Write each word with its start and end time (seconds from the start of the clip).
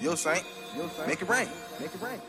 Yo, 0.00 0.14
Saint. 0.14 0.44
Yo, 0.76 0.88
Saint. 0.88 1.08
Make 1.08 1.22
it 1.22 1.28
rain. 1.28 1.48
Make 1.80 1.94
it 1.94 2.00
rain. 2.00 2.20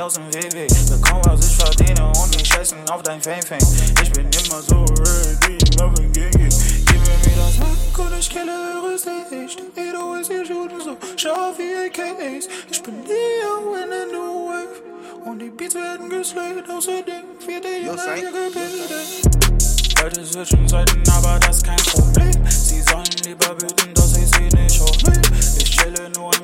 Bin 0.00 0.06
ich 0.06 0.12
aus 0.12 0.14
dem 0.14 0.32
WW. 0.32 0.66
Bekomm, 0.88 1.20
was 1.24 1.46
ich 1.46 1.56
verdiene 1.56 2.06
und 2.06 2.30
nicht 2.30 2.46
scheißen 2.46 2.88
auf 2.88 3.02
dein 3.02 3.20
Fame 3.20 3.42
Fame. 3.42 3.58
Ich 4.02 4.10
bin 4.12 4.30
immer 4.30 4.62
so 4.62 4.84
ready, 4.84 5.58
Marvin 5.78 6.10
Gaye. 6.12 6.30
Gib 6.30 6.88
mir 6.88 7.36
das 7.36 7.56
Sag 7.58 7.98
und 7.98 8.18
ich 8.18 8.30
kenne 8.30 8.52
eure 8.76 8.98
Sicht. 8.98 9.62
Edo 9.76 10.14
ist 10.14 10.30
ihr 10.30 10.46
Shooten 10.46 10.80
so 10.80 10.96
scharf 11.16 11.58
wie 11.58 11.74
AKAs. 11.86 12.48
Ich 12.70 12.82
bin 12.82 12.94
Neo 13.02 13.74
in 13.74 13.92
a 13.92 14.06
new 14.10 14.48
wave. 14.48 15.28
Und 15.28 15.38
die 15.38 15.50
Beats 15.50 15.74
werden 15.74 16.08
geslayt. 16.08 16.64
Außerdem 16.70 17.24
wird 17.46 17.64
der 17.64 17.82
Junge 17.82 18.14
hier 18.14 18.32
gebildet. 18.32 20.00
Leute 20.02 20.24
switchen 20.24 20.66
Seiten, 20.66 21.02
aber 21.10 21.38
das 21.40 21.58
ist 21.58 21.66
kein 21.66 21.76
Problem. 21.76 22.32
Sie 22.48 22.80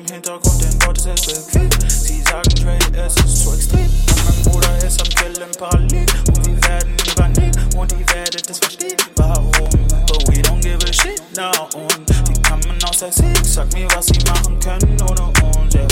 im 0.07 0.13
Hintergrund, 0.13 0.63
denn 0.63 0.79
dort 0.79 0.97
ist 0.97 1.07
es 1.07 1.45
bequem. 1.45 1.69
Sie 1.89 2.21
sagen, 2.21 2.49
Dre, 2.55 2.77
es 2.93 3.15
ist 3.15 3.43
zu 3.43 3.53
extrem. 3.53 3.89
Doch 4.07 4.23
mein 4.25 4.43
Bruder 4.43 4.77
ist 4.85 5.01
am 5.01 5.09
Killen 5.09 5.51
parallel. 5.57 6.05
Und 6.27 6.45
wir 6.45 6.63
werden 6.63 6.95
übernehmen 7.11 7.69
und 7.77 7.91
ihr 7.91 8.07
werdet 8.13 8.49
es 8.49 8.59
verstehen. 8.59 8.97
Warum? 9.15 9.69
But 10.07 10.27
we 10.27 10.41
don't 10.41 10.61
give 10.61 10.83
a 10.83 10.93
shit 10.93 11.21
now. 11.35 11.67
Und 11.75 12.09
die 12.27 12.41
kommen 12.41 12.77
aus 12.83 12.99
der 12.99 13.11
Sieg. 13.11 13.37
Sag 13.43 13.71
mir, 13.73 13.87
was 13.95 14.07
sie 14.07 14.19
machen 14.27 14.59
können 14.59 14.97
ohne 15.01 15.23
uns. 15.55 15.75
Yeah. 15.75 15.87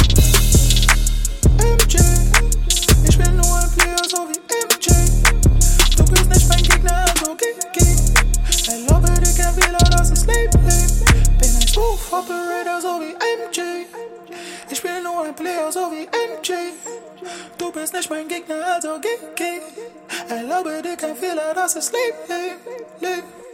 MJ, 1.60 1.98
ich 3.08 3.18
bin 3.18 3.36
nur 3.36 3.58
ein 3.58 3.72
Player, 3.72 4.06
so 4.10 4.28
wie 4.30 4.40
MJ. 4.40 4.88
Du 5.96 6.04
bist 6.06 6.30
nicht 6.30 6.50
mein 6.50 6.64
Gegner, 6.64 7.06
also 7.10 7.36
geh, 7.36 7.56
geh. 7.74 8.72
Erlaube 8.72 9.08
dir 9.22 9.34
kein 9.34 9.54
Fehler, 9.54 9.78
das 9.92 10.12
ist 10.12 10.28
Leben. 10.28 10.62
Bin 11.40 11.56
ein 11.56 11.68
Smooth 11.68 12.00
Operator, 12.12 12.82
so 12.82 13.00
wie 13.02 13.14
MJ. 13.14 13.75
Ein 15.26 15.34
Player, 15.34 15.72
so 15.72 15.92
wie 15.92 16.04
MJ. 16.04 16.54
Du 17.58 17.72
bist 17.72 17.94
nicht 17.94 18.10
mein 18.12 18.28
Gegner, 18.28 18.64
also 18.76 19.00
geh, 19.00 19.18
geh. 19.36 19.60
Erlaube 20.30 20.84
dir 20.84 20.96
kein 20.96 21.16
Fehler, 21.16 21.52
das 21.56 21.76
ist 21.76 21.92
Leben, 21.92 22.60
Leben. 23.00 23.45